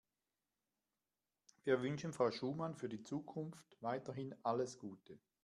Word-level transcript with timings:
Wir 1.63 1.79
wünschen 1.83 2.11
Frau 2.11 2.31
Schumann 2.31 2.75
für 2.75 2.89
die 2.89 3.03
Zukunft 3.03 3.77
weiterhin 3.81 4.33
alles 4.43 4.79
Gute. 4.79 5.19